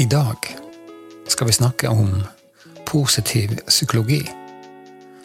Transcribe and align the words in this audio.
I 0.00 0.04
dag 0.04 0.36
skal 1.28 1.46
vi 1.46 1.52
snakke 1.52 1.88
om 1.88 2.22
positiv 2.86 3.58
psykologi, 3.66 4.30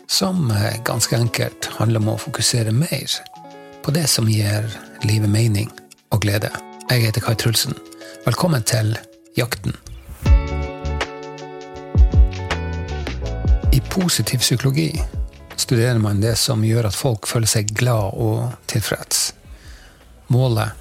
som 0.07 0.53
ganske 0.85 1.15
enkelt 1.15 1.69
handler 1.77 2.03
om 2.03 2.09
å 2.11 2.17
fokusere 2.20 2.73
mer 2.75 3.15
på 3.85 3.93
det 3.96 4.03
som 4.11 4.27
gir 4.27 4.67
livet 5.07 5.31
mening 5.31 5.71
og 6.11 6.25
glede. 6.27 6.51
Jeg 6.89 7.05
heter 7.05 7.23
Kai 7.23 7.38
Trulsen. 7.39 7.79
Velkommen 8.27 8.67
til 8.67 8.97
Jakten. 9.39 9.79
I 13.71 13.80
positiv 13.96 14.44
psykologi 14.44 14.92
studerer 15.55 16.04
man 16.04 16.20
det 16.20 16.36
som 16.36 16.68
gjør 16.68 16.92
at 16.92 17.00
folk 17.00 17.32
føler 17.32 17.48
seg 17.48 17.71
glad 17.80 18.12
og 18.12 18.50
tilfreds. 18.68 19.30
Målet 20.28 20.76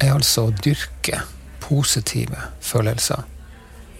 er 0.00 0.16
altså 0.16 0.48
å 0.48 0.62
dyrke 0.64 1.26
positive 1.68 2.48
følelser. 2.64 3.24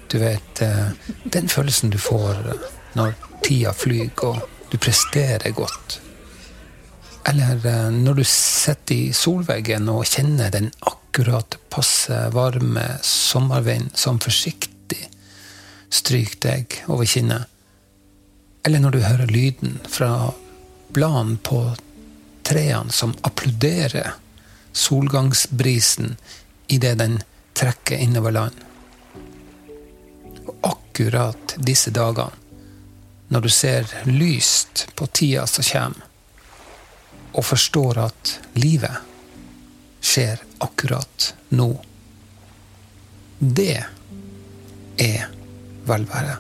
Du 0.09 0.19
vet, 0.19 0.63
eh, 0.63 0.91
den 1.25 1.49
følelsen 1.49 1.91
du 1.91 1.99
får 2.01 2.39
når 2.97 3.15
tida 3.45 3.73
flyr 3.77 4.11
og 4.25 4.41
du 4.71 4.79
presterer 4.81 5.51
godt. 5.53 6.01
Eller 7.29 7.61
eh, 7.67 7.91
når 7.93 8.21
du 8.21 8.25
sitter 8.25 8.95
i 8.95 9.13
solveggen 9.13 9.89
og 9.93 10.07
kjenner 10.09 10.53
den 10.55 10.71
akkurat 10.81 11.59
passe 11.69 12.17
varme 12.33 12.87
sommervinden 13.05 13.93
som 13.97 14.21
forsiktig 14.23 15.09
stryker 15.93 16.41
deg 16.45 16.81
over 16.89 17.09
kinnet. 17.09 17.49
Eller 18.67 18.81
når 18.81 18.97
du 18.97 19.01
hører 19.05 19.33
lyden 19.33 19.79
fra 19.89 20.33
bladene 20.93 21.39
på 21.45 21.63
trærne 22.49 22.93
som 22.93 23.15
applauderer 23.29 24.17
solgangsbrisen 24.73 26.17
idet 26.69 26.99
den 27.01 27.19
trekker 27.59 27.97
innover 27.97 28.31
land. 28.31 28.55
Og 30.47 30.55
akkurat 30.63 31.57
disse 31.57 31.91
dagene, 31.91 32.31
når 33.29 33.45
du 33.45 33.49
ser 33.53 33.91
lyst 34.07 34.87
på 34.97 35.07
tida 35.07 35.47
som 35.47 35.67
kommer, 35.67 36.07
og 37.37 37.45
forstår 37.45 38.01
at 38.07 38.33
livet 38.57 39.05
skjer 40.01 40.41
akkurat 40.65 41.33
nå, 41.53 41.71
det 43.39 43.85
er 44.99 45.29
velvære. 45.87 46.39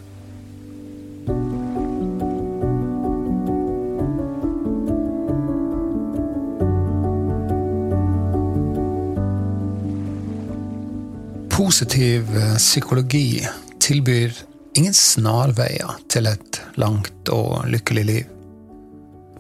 Positiv 11.69 12.37
eh, 12.37 12.57
psykologi 12.57 13.49
tilbyr 13.79 14.33
ingen 14.75 14.95
snarveier 14.95 15.99
til 16.09 16.25
et 16.31 16.61
langt 16.81 17.29
og 17.29 17.67
lykkelig 17.69 18.05
liv. 18.09 18.31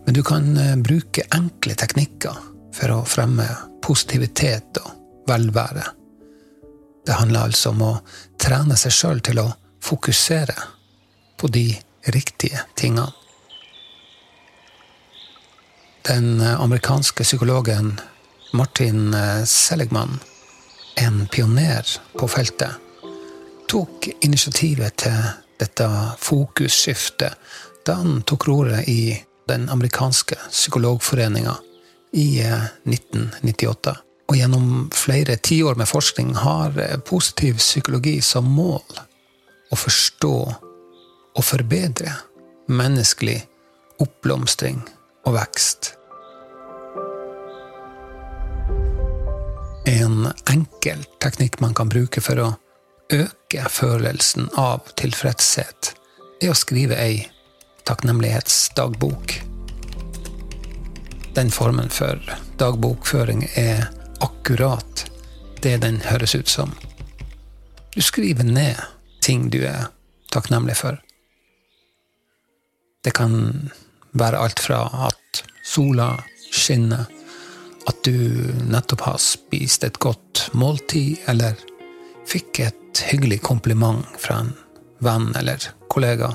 Men 0.04 0.18
du 0.18 0.20
kan 0.28 0.50
eh, 0.60 0.74
bruke 0.76 1.24
enkle 1.32 1.72
teknikker 1.80 2.36
for 2.76 2.92
å 2.92 2.98
fremme 3.08 3.48
positivitet 3.80 4.82
og 4.82 5.24
velvære. 5.30 5.86
Det 7.08 7.16
handler 7.16 7.48
altså 7.48 7.72
om 7.72 7.80
å 7.86 7.90
trene 8.36 8.76
seg 8.76 8.98
sjøl 8.98 9.24
til 9.24 9.40
å 9.46 9.48
fokusere 9.80 10.60
på 11.40 11.48
de 11.48 11.70
riktige 12.12 12.60
tingene. 12.76 13.08
Den 16.12 16.34
eh, 16.44 16.60
amerikanske 16.60 17.24
psykologen 17.24 17.94
Martin 18.52 19.16
Seligman 19.48 20.20
en 20.98 21.26
pioner 21.26 21.86
på 22.18 22.28
feltet, 22.28 22.72
tok 23.68 24.08
initiativet 24.24 24.96
til 25.04 25.18
dette 25.60 25.86
fokusskiftet 26.22 27.34
da 27.86 27.98
han 28.00 28.22
tok 28.28 28.48
roret 28.48 28.88
i 28.88 29.16
den 29.48 29.68
amerikanske 29.72 30.36
psykologforeninga 30.50 31.54
i 32.12 32.28
1998. 32.40 33.90
Eh, 33.90 34.04
og 34.28 34.36
gjennom 34.36 34.88
flere 34.92 35.38
tiår 35.40 35.78
med 35.80 35.88
forskning 35.88 36.34
har 36.36 36.76
eh, 36.82 36.98
positiv 37.00 37.60
psykologi 37.62 38.18
som 38.24 38.48
mål 38.52 39.04
å 39.72 39.76
forstå 39.76 40.34
og 41.38 41.44
forbedre 41.44 42.12
menneskelig 42.68 43.38
oppblomstring 44.04 44.82
og 45.26 45.38
vekst. 45.38 45.97
En 49.88 50.28
enkel 50.50 51.04
teknikk 51.18 51.60
man 51.60 51.74
kan 51.74 51.88
bruke 51.88 52.20
for 52.20 52.40
å 52.42 52.48
øke 53.08 53.62
følelsen 53.72 54.50
av 54.60 54.90
tilfredshet, 55.00 55.94
er 56.44 56.52
å 56.52 56.58
skrive 56.58 56.98
ei 57.00 57.22
takknemlighetsdagbok. 57.88 59.32
Den 61.38 61.48
formen 61.54 61.88
for 61.88 62.20
dagbokføring 62.60 63.46
er 63.56 63.86
akkurat 64.20 65.06
det 65.64 65.78
den 65.86 66.02
høres 66.04 66.36
ut 66.36 66.52
som. 66.52 66.76
Du 67.96 68.02
skriver 68.04 68.44
ned 68.44 68.76
ting 69.24 69.48
du 69.48 69.62
er 69.64 69.88
takknemlig 70.28 70.76
for. 70.84 71.00
Det 73.00 73.16
kan 73.16 73.70
være 74.12 74.44
alt 74.44 74.60
fra 74.60 74.84
at 75.08 75.46
sola 75.64 76.18
skinner, 76.52 77.08
at 77.88 78.04
du 78.04 78.52
nettopp 78.68 79.00
har 79.06 79.20
spist 79.22 79.84
et 79.84 79.96
godt 80.02 80.48
måltid, 80.52 81.16
eller 81.30 81.56
fikk 82.28 82.60
et 82.66 83.02
hyggelig 83.08 83.40
kompliment 83.46 84.04
fra 84.20 84.42
en 84.42 84.52
venn 85.04 85.30
eller 85.38 85.70
kollega. 85.88 86.34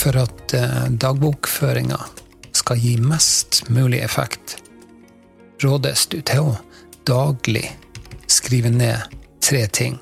For 0.00 0.16
at 0.16 0.54
eh, 0.56 0.84
dagbokføringa 1.00 1.98
skal 2.56 2.80
gi 2.80 2.94
mest 3.00 3.62
mulig 3.68 4.00
effekt, 4.04 4.58
rådes 5.64 6.06
du 6.12 6.20
til 6.24 6.52
å 6.52 6.54
daglig 7.08 7.66
skrive 8.28 8.72
ned 8.72 9.16
tre 9.44 9.64
ting, 9.68 9.96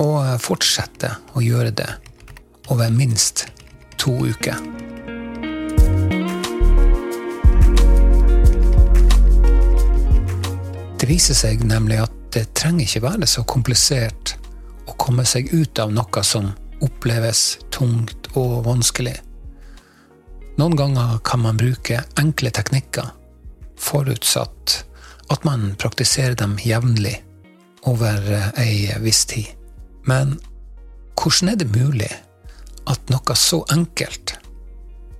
og 0.00 0.16
eh, 0.24 0.38
fortsette 0.40 1.16
å 1.36 1.44
gjøre 1.44 1.72
det 1.76 1.90
over 2.72 2.92
minst 2.92 3.46
to 4.04 4.12
uker. 4.28 4.56
Det 11.00 11.08
viser 11.08 11.36
seg 11.36 11.64
nemlig 11.68 12.02
at 12.04 12.12
det 12.36 12.46
trenger 12.56 12.84
ikke 12.84 13.04
være 13.04 13.28
så 13.28 13.44
komplisert 13.48 14.34
å 14.88 14.94
komme 15.00 15.24
seg 15.28 15.52
ut 15.52 15.78
av 15.80 15.92
noe 15.92 16.22
som 16.26 16.50
oppleves 16.84 17.58
tungt 17.72 18.28
og 18.36 18.64
vanskelig. 18.66 19.14
Noen 20.60 20.76
ganger 20.78 21.18
kan 21.26 21.42
man 21.42 21.58
bruke 21.58 22.02
enkle 22.20 22.52
teknikker, 22.54 23.08
forutsatt 23.80 24.76
at 25.32 25.46
man 25.48 25.72
praktiserer 25.80 26.36
dem 26.38 26.58
jevnlig 26.62 27.16
over 27.88 28.20
ei 28.60 28.92
viss 29.02 29.24
tid. 29.30 29.48
Men 30.08 30.36
hvordan 31.18 31.54
er 31.54 31.60
det 31.60 31.72
mulig 31.72 32.10
at 32.90 33.10
noe 33.12 33.36
så 33.38 33.62
enkelt 33.72 34.36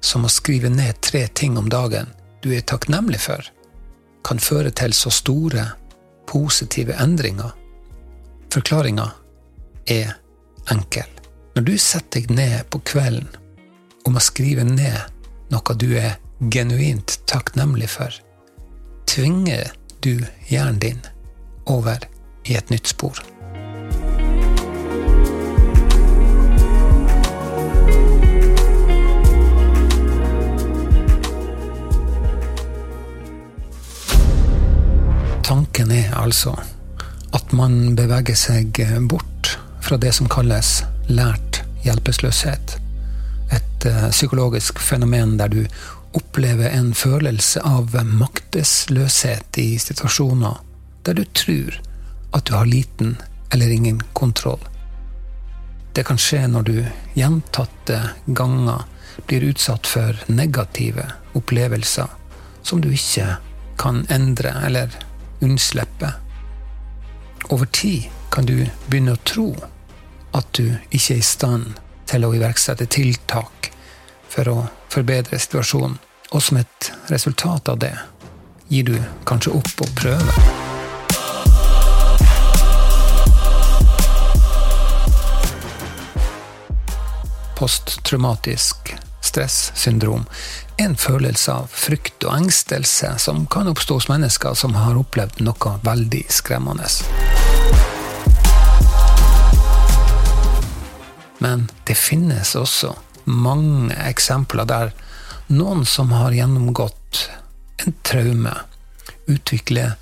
som 0.04 0.26
å 0.26 0.32
skrive 0.32 0.68
ned 0.68 1.00
tre 1.00 1.26
ting 1.28 1.56
om 1.58 1.68
dagen 1.72 2.10
du 2.44 2.50
er 2.52 2.64
takknemlig 2.68 3.22
for, 3.24 3.40
kan 4.24 4.40
føre 4.40 4.72
til 4.76 4.92
så 4.96 5.12
store, 5.12 5.64
positive 6.28 6.96
endringer. 7.00 7.54
Forklaringa 8.52 9.06
er 9.88 10.12
enkel. 10.72 11.08
Når 11.56 11.64
du 11.64 11.74
setter 11.78 12.20
deg 12.20 12.34
ned 12.36 12.68
på 12.72 12.82
kvelden 12.84 13.30
om 14.04 14.16
å 14.18 14.22
skrive 14.22 14.66
ned 14.68 15.00
noe 15.52 15.76
du 15.80 15.90
er 15.96 16.18
genuint 16.52 17.18
takknemlig 17.30 17.88
for, 17.94 18.12
tvinger 19.08 19.72
du 20.04 20.18
hjernen 20.50 20.80
din 20.82 21.00
over 21.70 22.04
i 22.44 22.58
et 22.58 22.72
nytt 22.72 22.90
spor. 22.92 23.20
Altså 36.24 36.56
at 37.34 37.52
man 37.52 37.96
beveger 37.98 38.36
seg 38.38 38.78
bort 39.10 39.56
fra 39.84 39.98
det 40.00 40.14
som 40.16 40.30
kalles 40.30 40.82
lært 41.10 41.60
hjelpeløshet. 41.84 42.76
Et 43.52 43.86
uh, 43.86 44.08
psykologisk 44.10 44.80
fenomen 44.80 45.36
der 45.40 45.52
du 45.52 45.60
opplever 46.14 46.70
en 46.70 46.92
følelse 46.94 47.60
av 47.66 47.96
maktesløshet 48.06 49.58
i 49.58 49.74
situasjoner 49.82 50.60
der 51.04 51.18
du 51.18 51.24
tror 51.36 51.80
at 52.34 52.46
du 52.46 52.54
har 52.54 52.70
liten 52.70 53.16
eller 53.52 53.70
ingen 53.70 54.00
kontroll. 54.12 54.62
Det 55.94 56.06
kan 56.06 56.18
skje 56.18 56.46
når 56.50 56.62
du 56.70 56.76
gjentatte 57.14 58.00
ganger 58.26 58.86
blir 59.26 59.50
utsatt 59.50 59.86
for 59.86 60.16
negative 60.26 61.04
opplevelser 61.38 62.08
som 62.62 62.80
du 62.82 62.88
ikke 62.94 63.36
kan 63.78 64.02
endre 64.10 64.54
eller 64.66 64.94
unnslippe. 65.40 66.12
Over 67.50 67.66
tid 67.66 68.10
kan 68.30 68.46
du 68.46 68.66
begynne 68.86 69.14
å 69.14 69.22
tro 69.26 69.48
at 70.34 70.48
du 70.58 70.74
ikke 70.90 71.14
er 71.14 71.20
i 71.20 71.26
stand 71.26 71.78
til 72.10 72.26
å 72.26 72.32
iverksette 72.34 72.86
tiltak 72.90 73.70
for 74.28 74.50
å 74.50 74.56
forbedre 74.90 75.38
situasjonen, 75.38 75.98
og 76.34 76.42
som 76.42 76.58
et 76.58 76.90
resultat 77.12 77.70
av 77.70 77.78
det 77.82 77.94
gir 78.68 78.88
du 78.88 78.96
kanskje 79.28 79.54
opp 79.54 79.84
å 79.84 79.90
prøve. 79.94 80.36
Posttraumatisk 87.54 88.96
stressyndrom 89.34 90.26
en 90.76 90.96
følelse 90.96 91.52
av 91.52 91.70
frykt 91.70 92.24
og 92.26 92.34
engstelse 92.36 93.14
som 93.22 93.46
kan 93.50 93.66
oppstå 93.70 93.98
hos 93.98 94.08
mennesker 94.10 94.54
som 94.58 94.74
har 94.78 94.98
opplevd 94.98 95.40
noe 95.46 95.72
veldig 95.82 96.22
skremmende. 96.30 96.86
Men 101.42 101.66
det 101.86 101.96
finnes 101.98 102.54
også 102.58 102.92
mange 103.24 103.94
eksempler 104.06 104.68
der 104.70 104.94
noen 105.50 105.84
som 105.86 106.14
har 106.14 106.34
gjennomgått 106.34 107.26
en 107.84 107.94
traume, 108.06 108.54
utvikler 109.26 109.96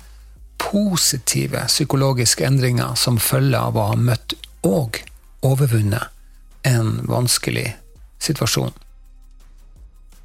positive 0.61 1.65
psykologiske 1.67 2.45
endringer 2.45 2.93
som 2.99 3.17
følge 3.21 3.59
av 3.59 3.77
å 3.77 3.89
ha 3.91 3.97
møtt 3.99 4.37
og 4.67 5.01
overvunnet 5.43 6.13
en 6.69 7.01
vanskelig 7.09 7.73
situasjon. 8.23 8.71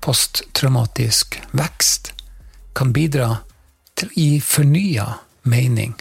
Posttraumatisk 0.01 1.41
vekst 1.53 2.13
kan 2.79 2.93
bidra 2.95 3.43
til 3.99 4.11
å 4.11 4.15
gi 4.15 4.41
fornya 4.45 5.09
mening 5.49 5.97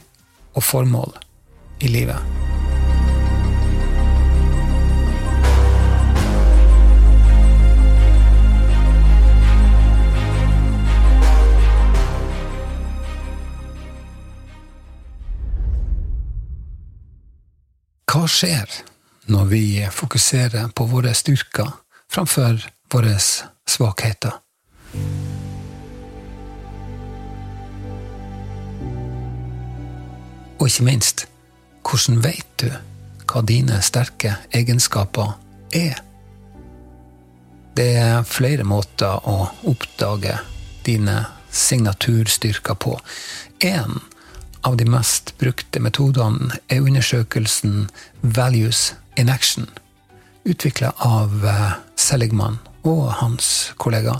og 0.54 0.64
formål 0.64 1.18
i 1.82 1.90
livet. 1.92 2.22
Hva 18.08 18.24
skjer 18.26 18.72
når 19.30 19.50
vi 19.52 19.64
fokuserer 19.94 20.72
på 20.74 20.88
våre 20.90 21.12
styrker 21.14 21.70
framfor 22.10 22.64
våre 22.94 23.18
svakheter. 23.68 24.39
Og 30.57 30.68
ikke 30.68 30.84
minst, 30.88 31.28
hvordan 31.86 32.24
vet 32.24 32.50
du 32.62 32.69
hva 33.28 33.44
dine 33.45 33.80
sterke 33.86 34.38
egenskaper 34.56 35.36
er? 35.75 36.01
Det 37.78 37.89
er 38.01 38.25
flere 38.25 38.66
måter 38.66 39.19
å 39.30 39.51
oppdage 39.69 40.39
dine 40.88 41.19
signaturstyrker 41.54 42.78
på. 42.81 42.95
En 43.62 44.00
av 44.66 44.78
de 44.80 44.88
mest 44.89 45.36
brukte 45.38 45.80
metodene 45.84 46.57
er 46.74 46.81
undersøkelsen 46.81 47.86
Values 48.22 48.95
in 49.16 49.30
Action 49.30 49.69
utvikla 50.48 50.94
av 50.98 51.45
eh, 51.45 51.72
Seligman 51.95 52.57
og 52.88 53.12
hans 53.19 53.74
kollega. 53.78 54.19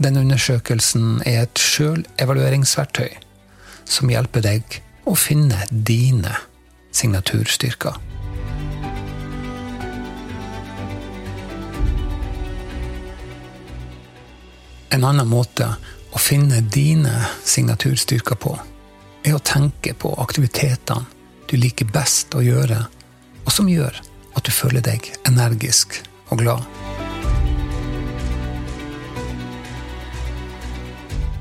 Denne 0.00 0.22
undersøkelsen 0.24 1.20
er 1.28 1.42
et 1.44 1.60
sjølevalueringsverktøy 1.60 3.10
som 3.90 4.12
hjelper 4.12 4.44
deg 4.46 4.78
å 5.10 5.16
finne 5.18 5.66
dine 5.70 6.36
signaturstyrker. 6.94 7.98
En 14.90 15.06
annen 15.06 15.28
måte 15.30 15.68
å 16.10 16.18
finne 16.18 16.62
dine 16.74 17.12
signaturstyrker 17.46 18.38
på, 18.42 18.56
er 19.22 19.36
å 19.36 19.42
tenke 19.44 19.94
på 19.94 20.14
aktivitetene 20.22 21.06
du 21.50 21.56
liker 21.58 21.88
best 21.90 22.34
å 22.38 22.42
gjøre, 22.46 22.84
og 23.44 23.52
som 23.54 23.68
gjør 23.70 24.00
at 24.38 24.46
du 24.46 24.54
føler 24.54 24.84
deg 24.86 25.10
energisk 25.26 26.00
og 26.30 26.42
glad. 26.44 26.89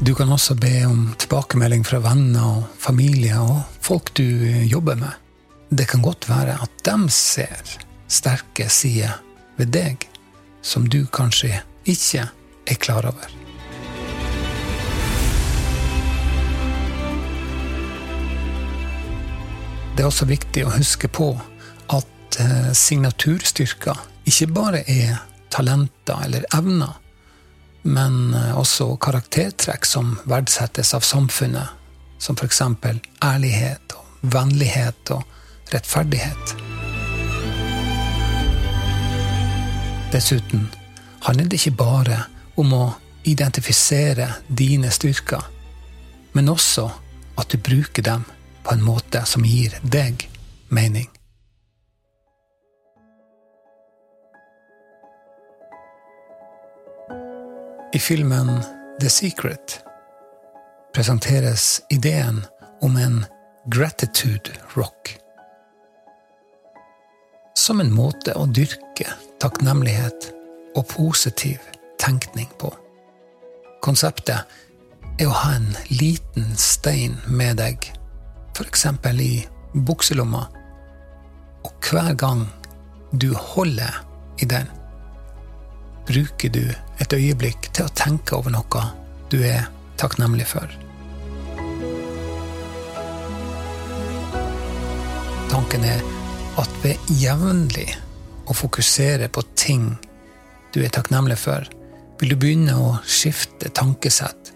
Du 0.10 0.16
kan 0.16 0.32
også 0.34 0.56
be 0.58 0.88
om 0.88 1.12
tilbakemelding 1.22 1.84
fra 1.86 2.00
venner 2.02 2.42
og 2.42 2.78
familie 2.82 3.36
og 3.38 3.60
folk 3.86 4.08
du 4.18 4.24
jobber 4.66 4.96
med. 4.98 5.12
Det 5.70 5.86
kan 5.92 6.02
godt 6.02 6.26
være 6.26 6.56
at 6.64 6.80
de 6.88 7.12
ser 7.14 7.76
sterke 8.10 8.66
sider 8.74 9.20
ved 9.60 9.70
deg 9.76 10.08
som 10.66 10.88
du 10.90 11.04
kanskje 11.14 11.60
ikke 11.86 12.24
er 12.26 12.80
klar 12.82 13.06
over. 13.06 13.28
Det 19.94 20.02
er 20.02 20.10
også 20.10 20.26
viktig 20.32 20.64
å 20.66 20.74
huske 20.74 21.12
på 21.20 21.36
at 22.00 22.40
signaturstyrker 22.82 24.02
ikke 24.26 24.50
bare 24.58 24.82
er 24.90 25.22
talenter 25.54 26.26
eller 26.26 26.50
evner, 26.58 26.98
men 27.82 28.34
eh, 28.34 28.58
også 28.58 28.96
karaktertrekk 29.02 29.86
som 29.86 30.18
verdsettes 30.30 30.94
av 30.94 31.06
samfunnet, 31.06 31.76
som 32.20 32.36
f.eks. 32.36 32.62
ærlighet 33.24 33.96
og 33.96 34.32
vennlighet 34.34 35.14
og 35.16 35.24
rettferdighet. 35.74 36.56
Dessuten 40.12 40.68
handler 41.22 41.46
det 41.46 41.60
ikke 41.60 41.78
bare 41.78 42.24
om 42.60 42.74
å 42.74 42.86
identifisere 43.30 44.28
dine 44.48 44.92
styrker, 44.92 45.44
men 46.34 46.50
også 46.50 46.90
at 47.40 47.54
du 47.54 47.62
bruker 47.62 48.04
dem 48.04 48.26
på 48.64 48.74
en 48.74 48.84
måte 48.84 49.24
som 49.30 49.46
gir 49.46 49.78
deg 49.84 50.28
mening. 50.70 51.08
I 57.94 58.00
filmen 58.00 58.64
The 59.00 59.10
Secret 59.10 59.84
presenteres 60.94 61.82
ideen 61.90 62.46
om 62.82 62.98
en 62.98 63.26
gratitude 63.66 64.52
rock. 64.74 65.18
Som 67.58 67.82
en 67.82 67.90
måte 67.94 68.36
å 68.38 68.46
dyrke 68.46 69.10
takknemlighet 69.42 70.30
og 70.78 70.86
positiv 70.92 71.66
tenkning 71.98 72.52
på. 72.62 72.70
Konseptet 73.82 74.46
er 75.18 75.26
å 75.26 75.38
ha 75.42 75.56
en 75.58 75.72
liten 75.90 76.54
stein 76.62 77.18
med 77.26 77.58
deg, 77.58 77.90
f.eks. 78.54 78.86
i 79.18 79.34
bukselomma, 79.74 80.46
og 81.66 81.90
hver 81.90 82.14
gang 82.14 82.46
du 83.18 83.34
holder 83.34 84.04
i 84.38 84.46
den, 84.46 84.70
bruker 86.10 86.50
du 86.50 86.64
et 87.00 87.14
øyeblikk 87.14 87.70
til 87.70 87.86
å 87.86 87.94
tenke 87.94 88.34
over 88.38 88.54
noe 88.54 88.86
du 89.30 89.38
er 89.46 89.68
takknemlig 90.02 90.48
for. 90.50 90.70
Tanken 95.50 95.86
er 95.86 96.02
at 96.58 96.80
ved 96.82 97.12
jevnlig 97.22 97.92
å 98.50 98.56
fokusere 98.58 99.30
på 99.30 99.44
ting 99.54 99.92
du 100.74 100.82
er 100.82 100.94
takknemlig 100.94 101.38
for, 101.42 101.68
vil 102.20 102.34
du 102.34 102.40
begynne 102.42 102.74
å 102.74 102.96
skifte 103.06 103.70
tankesett 103.70 104.54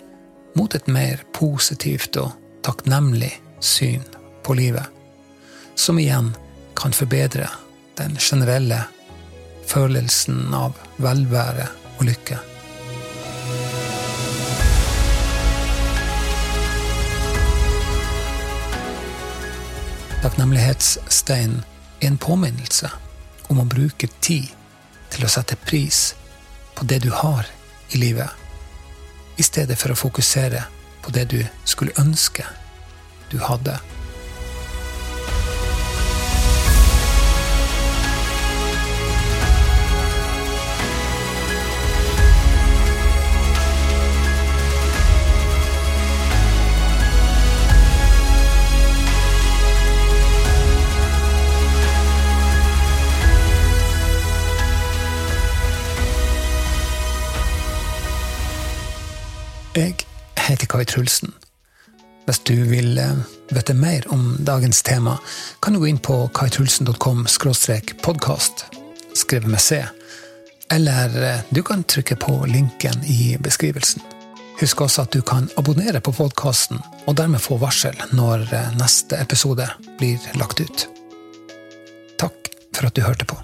mot 0.58 0.74
et 0.74 0.90
mer 0.90 1.22
positivt 1.38 2.18
og 2.22 2.34
takknemlig 2.66 3.32
syn 3.62 4.04
på 4.44 4.58
livet, 4.58 4.90
som 5.76 6.02
igjen 6.02 6.34
kan 6.78 6.98
forbedre 6.98 7.48
den 7.98 8.18
generelle 8.18 8.84
følelsen 9.68 10.54
av 10.54 10.78
velvære 11.02 11.68
og 11.98 12.08
lykke. 12.08 12.40
Takknemlighetsstein 20.24 21.58
er 22.02 22.08
en 22.08 22.18
påminnelse 22.18 22.88
om 23.52 23.60
å 23.60 23.68
bruke 23.68 24.08
tid 24.24 24.48
til 25.12 25.26
å 25.26 25.32
sette 25.32 25.58
pris 25.60 26.14
på 26.78 26.88
det 26.88 27.02
du 27.04 27.10
har 27.12 27.50
i 27.92 28.00
livet, 28.00 28.30
i 29.38 29.44
stedet 29.44 29.76
for 29.80 29.92
å 29.92 30.00
fokusere 30.00 30.64
på 31.04 31.12
det 31.12 31.28
du 31.36 31.42
skulle 31.68 31.96
ønske 32.00 32.48
du 33.34 33.40
hadde. 33.44 33.76
Jeg 59.74 59.96
heter 60.38 60.68
Kai 60.70 60.84
Trulsen. 60.86 61.32
Hvis 62.28 62.40
du 62.46 62.54
vil 62.70 62.98
eh, 63.02 63.22
vite 63.50 63.74
mer 63.74 64.06
om 64.14 64.36
dagens 64.46 64.84
tema, 64.86 65.16
kan 65.66 65.74
du 65.74 65.80
gå 65.82 65.88
inn 65.90 65.98
på 65.98 66.28
kaitrulsen.com 66.30 67.24
podkast, 68.06 68.66
skrive 69.18 69.50
med 69.50 69.60
C, 69.60 69.82
eller 70.70 71.24
eh, 71.24 71.42
du 71.50 71.64
kan 71.64 71.84
trykke 71.84 72.16
på 72.16 72.46
linken 72.46 73.02
i 73.04 73.36
beskrivelsen. 73.42 74.04
Husk 74.62 74.82
også 74.82 75.08
at 75.08 75.12
du 75.12 75.22
kan 75.22 75.50
abonnere 75.58 76.02
på 76.02 76.14
podkasten, 76.14 76.78
og 77.08 77.18
dermed 77.18 77.42
få 77.42 77.58
varsel 77.58 77.98
når 78.14 78.46
eh, 78.54 78.70
neste 78.78 79.18
episode 79.18 79.66
blir 79.98 80.22
lagt 80.38 80.62
ut. 80.62 80.86
Takk 82.22 82.54
for 82.76 82.92
at 82.92 82.94
du 82.94 83.02
hørte 83.02 83.26
på. 83.26 83.42